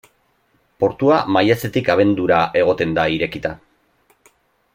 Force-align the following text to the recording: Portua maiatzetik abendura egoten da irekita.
Portua 0.83 1.19
maiatzetik 1.35 1.91
abendura 1.97 2.41
egoten 2.63 2.97
da 2.99 3.05
irekita. 3.19 3.53